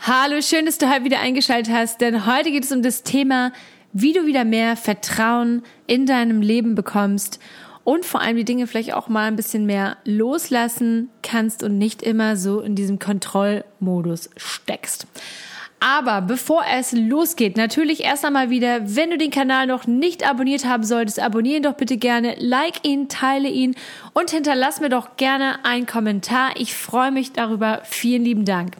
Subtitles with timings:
[0.00, 3.52] Hallo, schön, dass du heute wieder eingeschaltet hast, denn heute geht es um das Thema,
[3.92, 7.38] wie du wieder mehr Vertrauen in deinem Leben bekommst
[7.84, 12.02] und vor allem die Dinge vielleicht auch mal ein bisschen mehr loslassen kannst und nicht
[12.02, 15.06] immer so in diesem Kontrollmodus steckst.
[15.84, 20.64] Aber bevor es losgeht, natürlich erst einmal wieder, wenn du den Kanal noch nicht abonniert
[20.64, 23.74] haben solltest, abonniere ihn doch bitte gerne, like ihn, teile ihn
[24.12, 26.50] und hinterlass mir doch gerne einen Kommentar.
[26.54, 27.80] Ich freue mich darüber.
[27.82, 28.76] Vielen lieben Dank.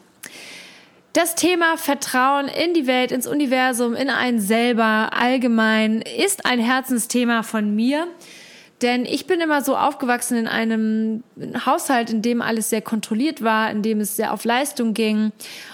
[1.11, 7.43] Das Thema Vertrauen in die Welt, ins Universum, in einen selber allgemein ist ein Herzensthema
[7.43, 8.07] von mir.
[8.83, 11.23] Denn ich bin immer so aufgewachsen in einem
[11.65, 15.31] Haushalt, in dem alles sehr kontrolliert war, in dem es sehr auf Leistung ging.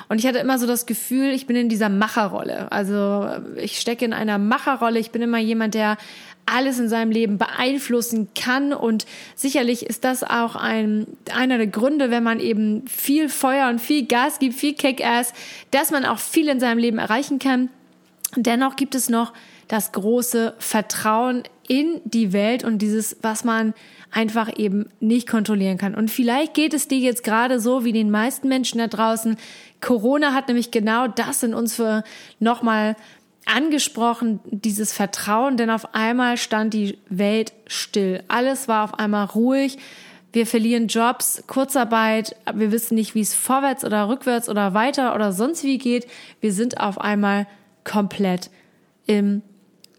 [0.10, 2.72] Und ich hatte immer so das Gefühl, ich bin in dieser Macherrolle.
[2.72, 5.00] Also ich stecke in einer Macherrolle.
[5.00, 5.98] Ich bin immer jemand, der
[6.46, 8.74] alles in seinem Leben beeinflussen kann.
[8.74, 13.80] Und sicherlich ist das auch ein, einer der Gründe, wenn man eben viel Feuer und
[13.80, 15.34] viel Gas gibt, viel Kick-Ass,
[15.72, 17.70] dass man auch viel in seinem Leben erreichen kann.
[18.36, 19.34] Dennoch gibt es noch
[19.68, 23.76] das große Vertrauen in die Welt und dieses, was man
[24.12, 25.94] einfach eben nicht kontrollieren kann.
[25.94, 29.38] Und vielleicht geht es dir jetzt gerade so wie den meisten Menschen da draußen.
[29.80, 32.04] Corona hat nämlich genau das in uns für
[32.40, 32.96] nochmal
[33.46, 38.24] angesprochen, dieses Vertrauen, denn auf einmal stand die Welt still.
[38.28, 39.78] Alles war auf einmal ruhig.
[40.34, 45.34] Wir verlieren Jobs, Kurzarbeit, wir wissen nicht, wie es vorwärts oder rückwärts oder weiter oder
[45.34, 46.08] sonst wie geht.
[46.42, 47.46] Wir sind auf einmal
[47.84, 48.50] komplett
[49.06, 49.44] im,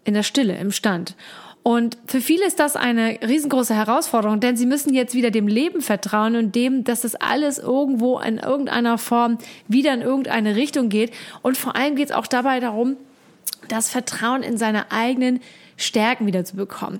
[0.03, 1.15] in der Stille, im Stand.
[1.63, 5.81] Und für viele ist das eine riesengroße Herausforderung, denn sie müssen jetzt wieder dem Leben
[5.81, 11.13] vertrauen und dem, dass das alles irgendwo in irgendeiner Form wieder in irgendeine Richtung geht.
[11.43, 12.97] Und vor allem geht es auch dabei darum,
[13.67, 15.39] das Vertrauen in seine eigenen
[15.77, 16.99] Stärken wieder zu bekommen.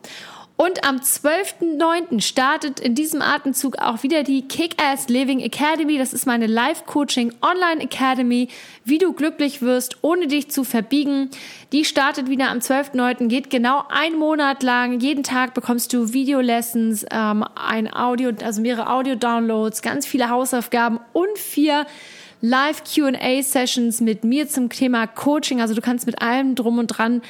[0.61, 2.21] Und am 12.09.
[2.21, 5.97] startet in diesem Atemzug auch wieder die Kick-Ass Living Academy.
[5.97, 8.47] Das ist meine Live-Coaching Online Academy,
[8.85, 11.31] wie du glücklich wirst, ohne dich zu verbiegen.
[11.71, 13.27] Die startet wieder am 12.09.
[13.27, 14.99] geht genau einen Monat lang.
[14.99, 21.39] Jeden Tag bekommst du Video-Lessons, ähm, ein Audio, also mehrere Audio-Downloads, ganz viele Hausaufgaben und
[21.39, 21.87] vier
[22.41, 25.59] Live Q&A Sessions mit mir zum Thema Coaching.
[25.59, 27.23] Also du kannst mit allem drum und dran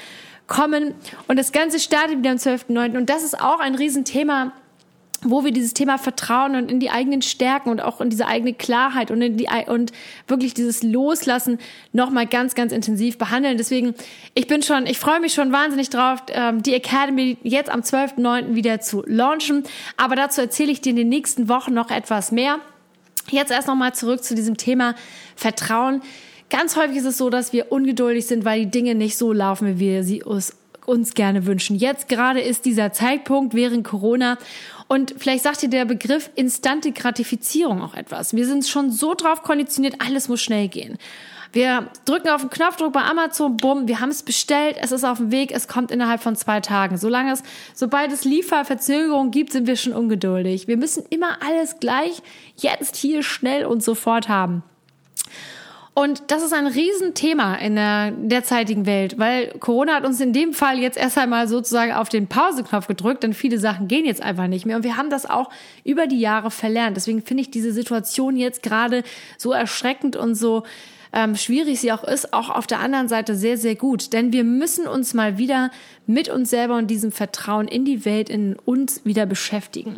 [0.52, 0.96] kommen.
[1.30, 2.98] Und das Ganze startet wieder am 12.09.
[2.98, 4.52] Und das ist auch ein Riesenthema,
[5.24, 8.54] wo wir dieses Thema Vertrauen und in die eigenen Stärken und auch in diese eigene
[8.54, 9.94] Klarheit und in die und
[10.28, 11.58] wirklich dieses Loslassen
[11.94, 13.58] nochmal ganz, ganz intensiv behandeln.
[13.58, 13.94] Deswegen,
[14.34, 18.54] ich bin schon, ich freue mich schon wahnsinnig drauf, ähm, die Academy jetzt am 12.09.
[18.54, 19.64] wieder zu launchen.
[19.96, 22.60] Aber dazu erzähle ich dir in den nächsten Wochen noch etwas mehr.
[23.30, 24.96] Jetzt erst nochmal zurück zu diesem Thema
[25.38, 26.02] Vertrauen.
[26.52, 29.68] Ganz häufig ist es so, dass wir ungeduldig sind, weil die Dinge nicht so laufen,
[29.68, 30.54] wie wir sie uns,
[30.86, 31.78] uns gerne wünschen.
[31.78, 34.38] Jetzt gerade ist dieser Zeitpunkt während Corona
[34.90, 38.36] und vielleicht sagt dir der Begriff instante Gratifizierung auch etwas.
[38.36, 40.98] Wir sind schon so drauf konditioniert, alles muss schnell gehen.
[41.54, 45.20] Wir drücken auf den Knopfdruck bei Amazon, bumm, wir haben es bestellt, es ist auf
[45.20, 46.98] dem Weg, es kommt innerhalb von zwei Tagen.
[46.98, 50.68] Solange es, sobald es Lieferverzögerungen gibt, sind wir schon ungeduldig.
[50.68, 52.22] Wir müssen immer alles gleich,
[52.58, 54.64] jetzt, hier, schnell und sofort haben.
[55.94, 60.54] Und das ist ein Riesenthema in der derzeitigen Welt, weil Corona hat uns in dem
[60.54, 64.48] Fall jetzt erst einmal sozusagen auf den Pauseknopf gedrückt, denn viele Sachen gehen jetzt einfach
[64.48, 64.78] nicht mehr.
[64.78, 65.50] Und wir haben das auch
[65.84, 66.96] über die Jahre verlernt.
[66.96, 69.04] Deswegen finde ich diese Situation jetzt gerade
[69.38, 70.64] so erschreckend und so
[71.14, 74.14] ähm, schwierig sie auch ist, auch auf der anderen Seite sehr, sehr gut.
[74.14, 75.72] Denn wir müssen uns mal wieder
[76.08, 79.98] mit uns selber und diesem Vertrauen in die Welt, in uns wieder beschäftigen.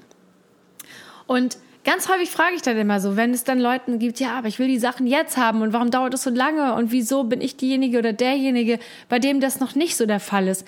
[1.28, 4.48] Und Ganz häufig frage ich dann immer so, wenn es dann Leuten gibt, ja, aber
[4.48, 7.42] ich will die Sachen jetzt haben und warum dauert es so lange und wieso bin
[7.42, 10.66] ich diejenige oder derjenige, bei dem das noch nicht so der Fall ist?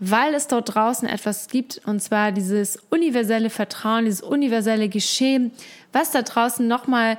[0.00, 5.50] Weil es dort draußen etwas gibt und zwar dieses universelle Vertrauen, dieses universelle Geschehen,
[5.92, 7.16] was da draußen nochmal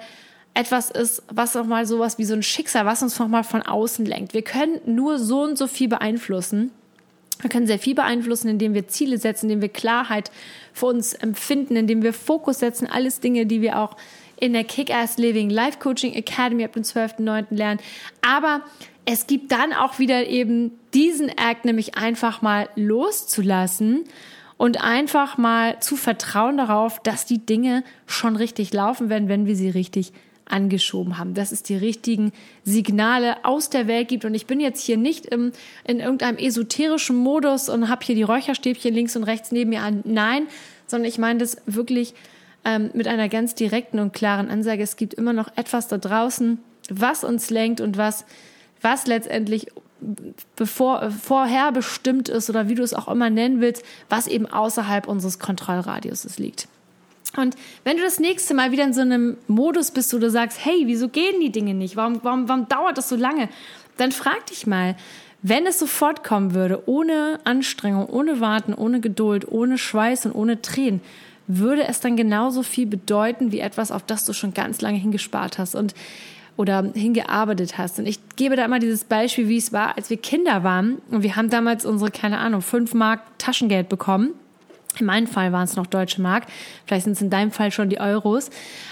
[0.53, 4.35] etwas ist, was nochmal sowas wie so ein Schicksal, was uns nochmal von außen lenkt.
[4.35, 6.71] Wir können nur so und so viel beeinflussen.
[7.41, 10.31] Wir können sehr viel beeinflussen, indem wir Ziele setzen, indem wir Klarheit
[10.73, 12.87] für uns empfinden, indem wir Fokus setzen.
[12.87, 13.97] Alles Dinge, die wir auch
[14.39, 17.45] in der Kick-Ass Living Life Coaching Academy ab dem 12.09.
[17.51, 17.79] lernen.
[18.21, 18.61] Aber
[19.05, 24.05] es gibt dann auch wieder eben diesen Act, nämlich einfach mal loszulassen
[24.57, 29.55] und einfach mal zu vertrauen darauf, dass die Dinge schon richtig laufen werden, wenn wir
[29.55, 30.11] sie richtig
[30.51, 32.31] angeschoben haben, dass es die richtigen
[32.63, 34.25] Signale aus der Welt gibt.
[34.25, 35.51] Und ich bin jetzt hier nicht im,
[35.85, 40.01] in irgendeinem esoterischen Modus und habe hier die Räucherstäbchen links und rechts neben mir an.
[40.03, 40.47] Nein,
[40.87, 42.13] sondern ich meine das wirklich
[42.65, 44.83] ähm, mit einer ganz direkten und klaren Ansage.
[44.83, 46.59] Es gibt immer noch etwas da draußen,
[46.89, 48.25] was uns lenkt und was,
[48.81, 49.67] was letztendlich
[50.55, 55.07] bevor, vorher bestimmt ist oder wie du es auch immer nennen willst, was eben außerhalb
[55.07, 56.67] unseres Kontrollradiuses liegt.
[57.37, 60.63] Und wenn du das nächste Mal wieder in so einem Modus bist, wo du sagst,
[60.63, 61.95] hey, wieso gehen die Dinge nicht?
[61.95, 63.47] Warum, warum, warum dauert das so lange?
[63.97, 64.95] Dann frag dich mal,
[65.41, 70.61] wenn es sofort kommen würde, ohne Anstrengung, ohne Warten, ohne Geduld, ohne Schweiß und ohne
[70.61, 71.01] Tränen,
[71.47, 75.57] würde es dann genauso viel bedeuten wie etwas, auf das du schon ganz lange hingespart
[75.57, 75.95] hast und
[76.57, 77.97] oder hingearbeitet hast.
[77.97, 81.23] Und ich gebe da immer dieses Beispiel, wie es war, als wir Kinder waren und
[81.23, 84.33] wir haben damals unsere, keine Ahnung, fünf Mark Taschengeld bekommen
[84.99, 86.45] in meinem Fall waren es noch deutsche Mark,
[86.85, 88.49] vielleicht sind es in deinem Fall schon die Euros.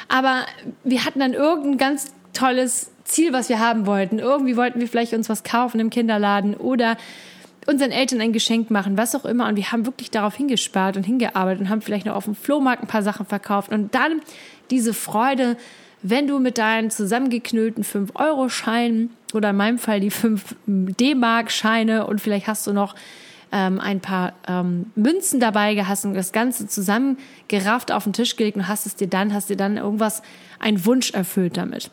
[0.08, 0.46] Aber
[0.84, 4.20] wir hatten dann irgendein ganz tolles Ziel, was wir haben wollten.
[4.20, 6.98] Irgendwie wollten wir vielleicht uns was kaufen im Kinderladen oder
[7.66, 9.48] unseren Eltern ein Geschenk machen, was auch immer.
[9.48, 12.84] Und wir haben wirklich darauf hingespart und hingearbeitet und haben vielleicht noch auf dem Flohmarkt
[12.84, 13.72] ein paar Sachen verkauft.
[13.72, 14.22] Und dann
[14.72, 15.58] diese Freude,
[16.02, 22.48] wenn du mit deinen zusammengeknüllten 5-Euro-Scheinen oder in meinem Fall die 5 D-Mark-Scheine und vielleicht
[22.48, 22.96] hast du noch
[23.52, 28.58] ähm, ein paar ähm, Münzen dabei gehabt und das Ganze zusammengerafft auf den Tisch gelegt
[28.58, 30.22] und hast es dir dann, hast dir dann irgendwas,
[30.60, 31.90] einen Wunsch erfüllt damit.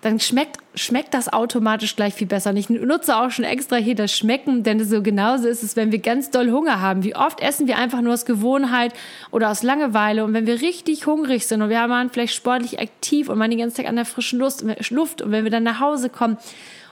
[0.00, 2.50] Dann schmeckt, schmeckt das automatisch gleich viel besser.
[2.50, 5.90] Und ich nutze auch schon extra hier das Schmecken, denn so genauso ist es, wenn
[5.90, 7.02] wir ganz doll Hunger haben.
[7.02, 8.92] Wie oft essen wir einfach nur aus Gewohnheit
[9.32, 10.24] oder aus Langeweile?
[10.24, 13.56] Und wenn wir richtig hungrig sind und wir waren vielleicht sportlich aktiv und waren die
[13.56, 16.38] ganze Zeit an der frischen Luft und wenn wir dann nach Hause kommen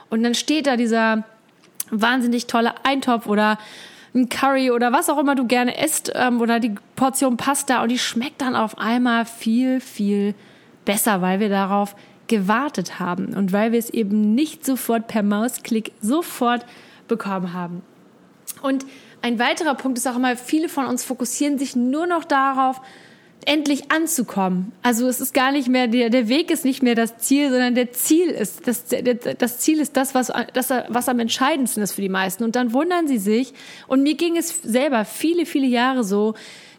[0.09, 1.23] und dann steht da dieser
[1.91, 3.57] wahnsinnig tolle Eintopf oder
[4.17, 7.89] ein Curry oder was auch immer du gerne isst ähm, oder die Portion Pasta und
[7.89, 10.35] die schmeckt dann auf einmal viel, viel
[10.85, 11.95] besser, weil wir darauf
[12.27, 16.65] gewartet haben und weil wir es eben nicht sofort per Mausklick sofort
[17.07, 17.81] bekommen haben.
[18.61, 18.85] Und
[19.21, 22.81] ein weiterer Punkt ist auch immer, viele von uns fokussieren sich nur noch darauf,
[23.47, 24.73] endlich anzukommen.
[24.83, 27.75] Also es ist gar nicht mehr, der, der Weg ist nicht mehr das Ziel, sondern
[27.75, 28.83] der Ziel ist, das,
[29.37, 32.43] das Ziel ist das was, das, was am entscheidendsten ist für die meisten.
[32.43, 33.53] Und dann wundern sie sich,
[33.87, 36.33] und mir ging es selber viele, viele Jahre so,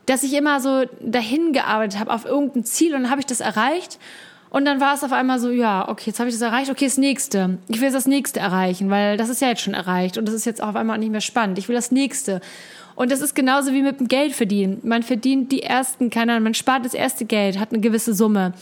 [0.04, 3.40] dass ich immer so dahin gearbeitet habe auf irgendein Ziel und dann habe ich das
[3.40, 3.98] erreicht
[4.50, 6.86] und dann war es auf einmal so, ja, okay, jetzt habe ich das erreicht, okay,
[6.86, 7.58] das nächste.
[7.68, 10.46] Ich will das nächste erreichen, weil das ist ja jetzt schon erreicht und das ist
[10.46, 11.58] jetzt auf einmal nicht mehr spannend.
[11.58, 12.40] Ich will das nächste.
[12.98, 14.80] Und das ist genauso wie mit dem Geld verdienen.
[14.82, 18.54] Man verdient die ersten, keine Ahnung, man spart das erste Geld, hat eine gewisse Summe.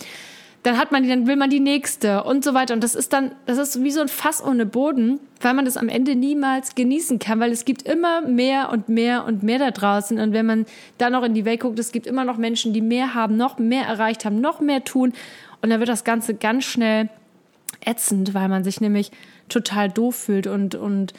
[0.62, 2.74] Dann hat man die, dann will man die nächste und so weiter.
[2.74, 5.78] Und das ist dann, das ist wie so ein Fass ohne Boden, weil man das
[5.78, 9.70] am Ende niemals genießen kann, weil es gibt immer mehr und mehr und mehr da
[9.70, 10.20] draußen.
[10.20, 10.66] Und wenn man
[10.98, 13.58] dann noch in die Welt guckt, es gibt immer noch Menschen, die mehr haben, noch
[13.58, 15.14] mehr erreicht haben, noch mehr tun.
[15.62, 17.08] Und dann wird das Ganze ganz schnell
[17.86, 19.12] ätzend, weil man sich nämlich
[19.48, 21.14] total doof fühlt und, und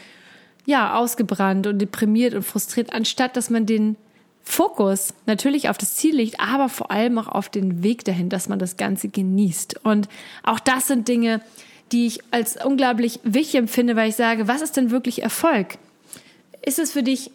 [0.68, 3.96] ja, ausgebrannt und deprimiert und frustriert, anstatt dass man den
[4.44, 8.50] Fokus natürlich auf das Ziel legt, aber vor allem auch auf den Weg dahin, dass
[8.50, 9.86] man das Ganze genießt.
[9.86, 10.10] Und
[10.44, 11.42] auch das sind Dinge,
[11.94, 15.78] die ich als unglaublich wichtig empfinde, weil ich sage, was ist denn wirklich Erfolg?
[16.66, 17.32] Ist es für dich,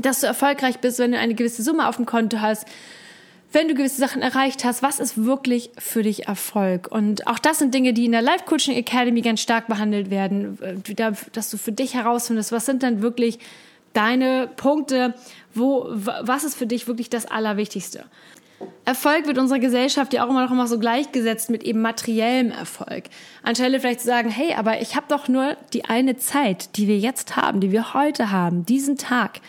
[0.00, 2.66] dass du erfolgreich bist, wenn du eine gewisse Summe auf dem Konto hast?
[3.52, 6.88] Wenn du gewisse Sachen erreicht hast, was ist wirklich für dich Erfolg?
[6.90, 10.58] Und auch das sind Dinge, die in der Life Coaching Academy ganz stark behandelt werden,
[11.32, 13.38] dass du für dich herausfindest, was sind dann wirklich
[13.94, 15.14] deine Punkte,
[15.54, 18.04] wo, was ist für dich wirklich das Allerwichtigste?
[18.84, 23.04] Erfolg wird unserer Gesellschaft ja auch immer noch immer so gleichgesetzt mit eben materiellem Erfolg.
[23.42, 26.98] Anstelle vielleicht zu sagen, hey, aber ich habe doch nur die eine Zeit, die wir
[26.98, 29.40] jetzt haben, die wir heute haben, diesen Tag.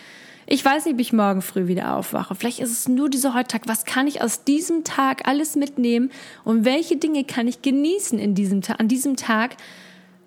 [0.51, 2.33] Ich weiß nicht, ob ich morgen früh wieder aufwache.
[2.33, 3.67] Vielleicht ist es nur dieser Heuttag.
[3.67, 6.09] Was kann ich aus diesem Tag alles mitnehmen?
[6.43, 9.57] Und welche Dinge kann ich genießen in diesem an diesem Tag?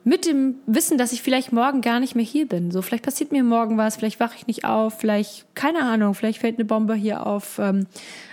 [0.04, 2.70] Mit dem Wissen, dass ich vielleicht morgen gar nicht mehr hier bin.
[2.70, 6.38] So, vielleicht passiert mir morgen was, vielleicht wache ich nicht auf, vielleicht, keine Ahnung, vielleicht
[6.38, 7.86] fällt eine Bombe hier auf, ähm,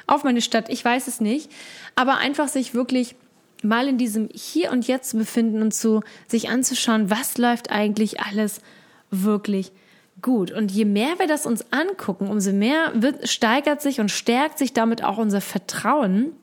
[0.05, 0.69] auf meine Stadt.
[0.69, 1.51] Ich weiß es nicht.
[1.95, 3.15] Aber einfach sich wirklich
[3.63, 8.19] mal in diesem Hier und Jetzt zu befinden und zu sich anzuschauen, was läuft eigentlich
[8.19, 8.61] alles
[9.09, 9.71] wirklich
[10.21, 10.51] gut.
[10.51, 14.73] Und je mehr wir das uns angucken, umso mehr wird, steigert sich und stärkt sich
[14.73, 16.33] damit auch unser Vertrauen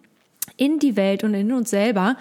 [0.56, 2.16] in die Welt und in uns selber.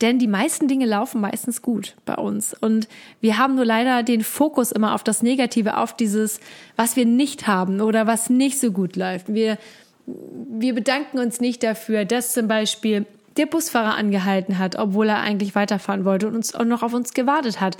[0.00, 2.54] Denn die meisten Dinge laufen meistens gut bei uns.
[2.54, 2.88] Und
[3.20, 6.40] wir haben nur leider den Fokus immer auf das Negative, auf dieses,
[6.74, 9.32] was wir nicht haben oder was nicht so gut läuft.
[9.32, 9.58] Wir,
[10.06, 13.06] wir bedanken uns nicht dafür, dass zum Beispiel
[13.36, 17.14] der Busfahrer angehalten hat, obwohl er eigentlich weiterfahren wollte und uns auch noch auf uns
[17.14, 17.76] gewartet hat.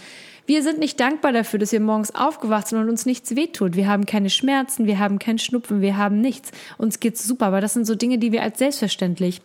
[0.46, 3.76] Wir sind nicht dankbar dafür, dass wir morgens aufgewacht sind und uns nichts wehtut.
[3.76, 6.50] Wir haben keine Schmerzen, wir haben keinen Schnupfen, wir haben nichts.
[6.78, 9.40] Uns geht's super, aber das sind so Dinge, die wir als selbstverständlich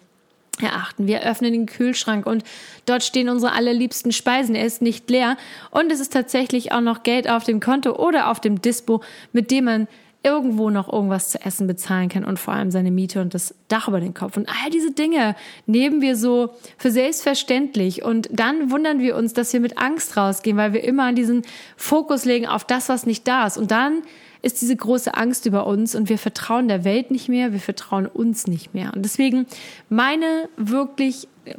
[0.59, 1.05] erachten.
[1.05, 2.43] Wir öffnen den Kühlschrank und
[2.85, 4.55] dort stehen unsere allerliebsten Speisen.
[4.55, 5.37] Er ist nicht leer
[5.69, 9.01] und es ist tatsächlich auch noch Geld auf dem Konto oder auf dem Dispo,
[9.33, 9.87] mit dem man
[10.23, 13.87] irgendwo noch irgendwas zu essen bezahlen kann und vor allem seine Miete und das Dach
[13.87, 14.35] über den Kopf.
[14.35, 19.53] Und all diese Dinge nehmen wir so für selbstverständlich und dann wundern wir uns, dass
[19.53, 21.43] wir mit Angst rausgehen, weil wir immer an diesen
[21.77, 23.57] Fokus legen auf das, was nicht da ist.
[23.57, 24.01] Und dann
[24.41, 28.05] ist diese große Angst über uns und wir vertrauen der Welt nicht mehr, wir vertrauen
[28.05, 28.91] uns nicht mehr.
[28.95, 29.45] Und deswegen
[29.89, 31.55] meine wirklich äh,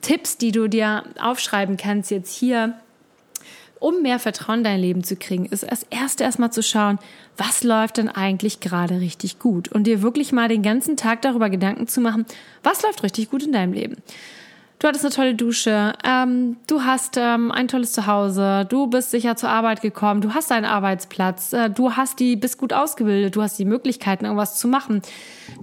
[0.00, 2.74] Tipps, die du dir aufschreiben kannst jetzt hier,
[3.80, 6.98] um mehr Vertrauen in dein Leben zu kriegen, ist als erste erstmal zu schauen,
[7.36, 9.68] was läuft denn eigentlich gerade richtig gut?
[9.68, 12.26] Und dir wirklich mal den ganzen Tag darüber Gedanken zu machen,
[12.62, 13.96] was läuft richtig gut in deinem Leben
[14.78, 19.34] du hattest eine tolle Dusche, ähm, du hast ähm, ein tolles Zuhause, du bist sicher
[19.34, 23.42] zur Arbeit gekommen, du hast einen Arbeitsplatz, äh, du hast die, bist gut ausgebildet, du
[23.42, 25.02] hast die Möglichkeiten, irgendwas zu machen,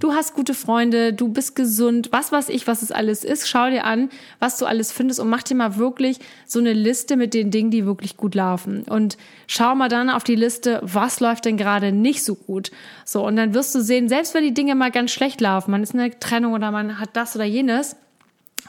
[0.00, 3.48] du hast gute Freunde, du bist gesund, was weiß ich, was es alles ist.
[3.48, 7.16] Schau dir an, was du alles findest und mach dir mal wirklich so eine Liste
[7.16, 8.82] mit den Dingen, die wirklich gut laufen.
[8.82, 12.70] Und schau mal dann auf die Liste, was läuft denn gerade nicht so gut.
[13.06, 15.82] So, und dann wirst du sehen, selbst wenn die Dinge mal ganz schlecht laufen, man
[15.82, 17.96] ist in einer Trennung oder man hat das oder jenes,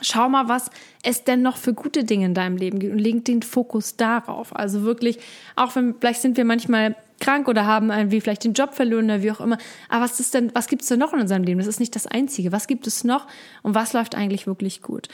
[0.02, 0.70] Schau mal, was
[1.04, 4.56] es denn noch für gute Dinge in deinem Leben gibt und leg den Fokus darauf.
[4.56, 5.20] Also wirklich,
[5.56, 9.22] auch wenn vielleicht sind wir manchmal krank oder haben irgendwie vielleicht den Job verloren oder
[9.24, 9.58] wie auch immer.
[9.90, 11.60] Aber was ist denn, was gibt es denn noch in unserem Leben?
[11.60, 12.52] Das ist nicht das Einzige.
[12.52, 13.28] Was gibt es noch
[13.64, 15.08] und was läuft eigentlich wirklich gut?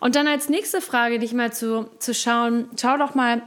[0.00, 3.42] Und dann als nächste Frage, dich mal zu, zu schauen, schau doch mal,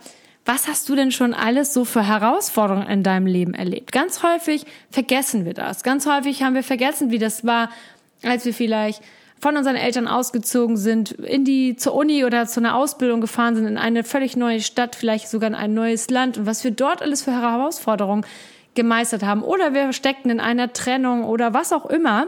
[0.46, 3.92] was hast du denn schon alles so für Herausforderungen in deinem Leben erlebt?
[3.92, 5.84] Ganz häufig vergessen wir das.
[5.84, 7.70] Ganz häufig haben wir vergessen, wie das war,
[8.24, 9.04] als wir vielleicht
[9.40, 13.68] von unseren Eltern ausgezogen sind, in die zur Uni oder zu einer Ausbildung gefahren sind,
[13.68, 17.02] in eine völlig neue Stadt, vielleicht sogar in ein neues Land und was wir dort
[17.02, 18.26] alles für Herausforderungen
[18.76, 19.42] gemeistert haben.
[19.42, 22.28] Oder wir steckten in einer Trennung oder was auch immer,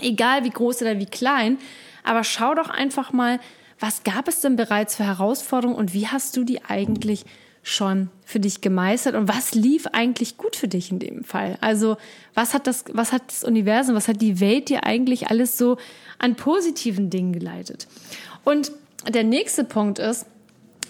[0.00, 1.58] egal wie groß oder wie klein.
[2.04, 3.38] Aber schau doch einfach mal,
[3.78, 7.24] was gab es denn bereits für Herausforderungen und wie hast du die eigentlich
[7.62, 11.56] schon für dich gemeistert und was lief eigentlich gut für dich in dem Fall?
[11.60, 11.96] Also,
[12.34, 15.76] was hat das, was hat das Universum, was hat die Welt dir eigentlich alles so
[16.18, 17.86] an positiven Dingen geleitet?
[18.44, 18.72] Und
[19.08, 20.26] der nächste Punkt ist,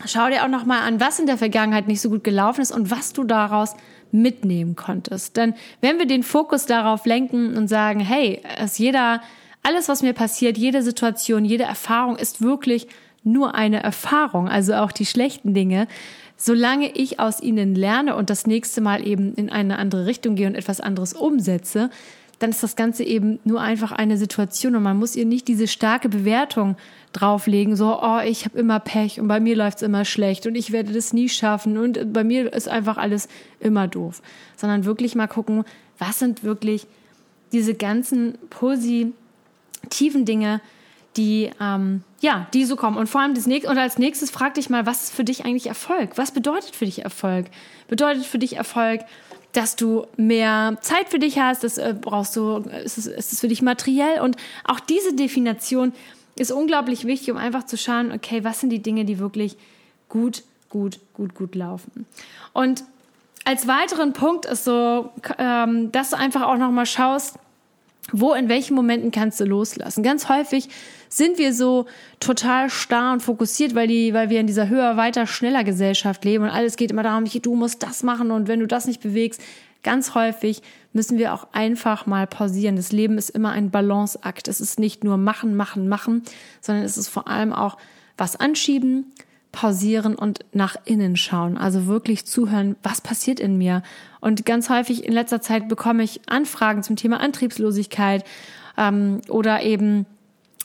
[0.07, 2.91] schau dir auch nochmal an, was in der Vergangenheit nicht so gut gelaufen ist und
[2.91, 3.75] was du daraus
[4.11, 5.37] mitnehmen konntest.
[5.37, 9.23] Denn wenn wir den Fokus darauf lenken und sagen, hey, es jeder,
[9.63, 12.89] alles, was mir passiert, jede Situation, jede Erfahrung ist wirklich
[13.25, 15.87] nur eine Erfahrung, also auch die schlechten Dinge,
[16.37, 20.49] solange ich aus ihnen lerne und das nächste Mal eben in eine andere Richtung gehe
[20.49, 21.91] und etwas anderes umsetze,
[22.43, 25.69] dann ist das Ganze eben nur einfach eine Situation und man muss ihr nicht diese
[25.69, 26.77] starke Bewertung
[27.13, 30.73] drauflegen, so, oh, ich habe immer Pech und bei mir läuft's immer schlecht und ich
[30.73, 33.29] werde das nie schaffen und bei mir ist einfach alles
[33.61, 34.23] immer doof,
[34.57, 35.65] sondern wirklich mal gucken,
[35.99, 36.87] was sind wirklich
[37.53, 40.61] diese ganzen positiven Dinge,
[41.17, 42.97] die ähm, ja, die so kommen.
[42.97, 45.45] Und vor allem das nächste, oder als nächstes frag dich mal, was ist für dich
[45.45, 46.13] eigentlich Erfolg?
[46.17, 47.47] Was bedeutet für dich Erfolg?
[47.89, 49.01] Bedeutet für dich Erfolg,
[49.51, 51.65] dass du mehr Zeit für dich hast?
[51.65, 54.21] Das äh, brauchst du, ist es, ist es für dich materiell?
[54.21, 55.93] Und auch diese Definition
[56.37, 59.57] ist unglaublich wichtig, um einfach zu schauen, okay, was sind die Dinge, die wirklich
[60.09, 62.07] gut, gut, gut, gut laufen?
[62.53, 62.85] Und
[63.45, 67.37] als weiteren Punkt ist so, ähm, dass du einfach auch nochmal schaust,
[68.11, 70.03] wo, in welchen Momenten kannst du loslassen?
[70.03, 70.69] Ganz häufig
[71.09, 71.87] sind wir so
[72.19, 76.45] total starr und fokussiert, weil die, weil wir in dieser höher, weiter, schneller Gesellschaft leben
[76.45, 79.41] und alles geht immer darum, du musst das machen und wenn du das nicht bewegst,
[79.83, 82.77] ganz häufig müssen wir auch einfach mal pausieren.
[82.77, 84.49] Das Leben ist immer ein Balanceakt.
[84.49, 86.23] Es ist nicht nur machen, machen, machen,
[86.61, 87.79] sondern es ist vor allem auch
[88.17, 89.13] was anschieben,
[89.53, 91.59] pausieren und nach innen schauen.
[91.59, 93.83] Also wirklich zuhören, was passiert in mir.
[94.21, 98.25] Und ganz häufig in letzter Zeit bekomme ich Anfragen zum Thema Antriebslosigkeit
[98.79, 100.07] ähm, oder eben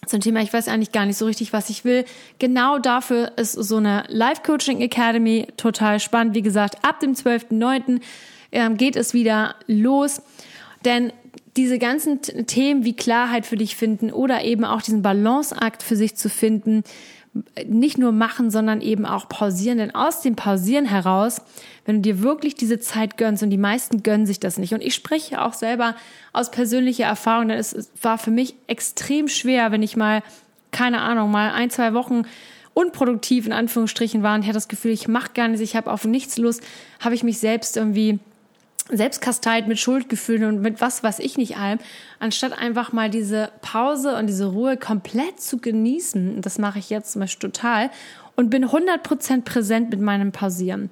[0.05, 2.05] zum Thema, ich weiß eigentlich gar nicht so richtig, was ich will.
[2.39, 6.33] Genau dafür ist so eine Life Coaching Academy total spannend.
[6.33, 7.99] Wie gesagt, ab dem 12.09.
[8.53, 10.21] Ähm, geht es wieder los.
[10.85, 11.11] Denn
[11.57, 16.15] diese ganzen Themen wie Klarheit für dich finden oder eben auch diesen Balanceakt für sich
[16.15, 16.83] zu finden,
[17.65, 19.77] nicht nur machen, sondern eben auch pausieren.
[19.77, 21.41] Denn aus dem Pausieren heraus,
[21.85, 24.81] wenn du dir wirklich diese Zeit gönnst, und die meisten gönnen sich das nicht, und
[24.81, 25.95] ich spreche auch selber
[26.33, 30.23] aus persönlicher Erfahrung, denn es war für mich extrem schwer, wenn ich mal,
[30.71, 32.23] keine Ahnung, mal ein, zwei Wochen
[32.73, 35.91] unproduktiv in Anführungsstrichen war und ich hatte das Gefühl, ich mache gar nichts, ich habe
[35.91, 36.61] auf nichts Lust,
[36.99, 38.19] habe ich mich selbst irgendwie
[38.89, 41.79] Selbstkasteit mit Schuldgefühlen und mit was weiß ich nicht allem,
[42.19, 46.41] anstatt einfach mal diese Pause und diese Ruhe komplett zu genießen.
[46.41, 47.89] Das mache ich jetzt zum Beispiel total
[48.35, 50.89] und bin 100% präsent mit meinem Pausieren.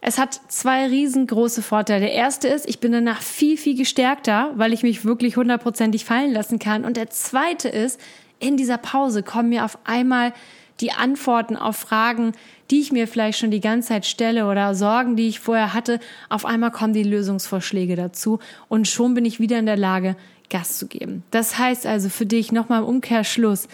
[0.00, 2.00] Es hat zwei riesengroße Vorteile.
[2.00, 6.32] Der erste ist, ich bin danach viel, viel gestärkter, weil ich mich wirklich hundertprozentig fallen
[6.32, 6.84] lassen kann.
[6.84, 8.00] Und der zweite ist,
[8.38, 10.32] in dieser Pause kommen mir auf einmal
[10.80, 12.32] die Antworten auf Fragen,
[12.70, 16.00] die ich mir vielleicht schon die ganze Zeit stelle oder Sorgen, die ich vorher hatte.
[16.28, 20.16] Auf einmal kommen die Lösungsvorschläge dazu und schon bin ich wieder in der Lage,
[20.50, 21.22] Gas zu geben.
[21.30, 23.68] Das heißt also für dich nochmal im Umkehrschluss,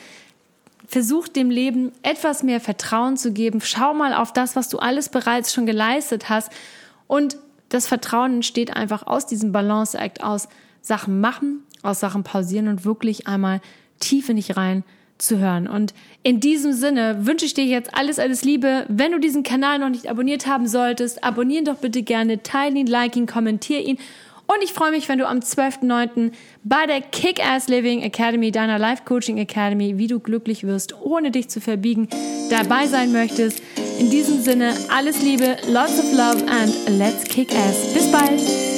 [0.86, 3.60] versuch dem Leben etwas mehr Vertrauen zu geben.
[3.60, 6.50] Schau mal auf das, was du alles bereits schon geleistet hast.
[7.06, 7.36] Und
[7.68, 10.48] das Vertrauen entsteht einfach aus diesem Balanceakt aus
[10.82, 13.60] Sachen machen, aus Sachen pausieren und wirklich einmal
[13.98, 14.84] tief in dich rein
[15.18, 15.66] zu hören.
[15.66, 18.84] Und in diesem Sinne wünsche ich dir jetzt alles, alles Liebe.
[18.88, 22.86] Wenn du diesen Kanal noch nicht abonniert haben solltest, abonnieren doch bitte gerne, teile ihn,
[22.86, 23.98] like ihn, kommentiere ihn
[24.46, 26.32] und ich freue mich, wenn du am 12.09.
[26.64, 31.48] bei der Kick-Ass Living Academy, deiner Life Coaching Academy, wie du glücklich wirst, ohne dich
[31.48, 32.08] zu verbiegen,
[32.50, 33.62] dabei sein möchtest.
[33.98, 37.94] In diesem Sinne, alles Liebe, lots of love and let's kick ass.
[37.94, 38.73] Bis bald!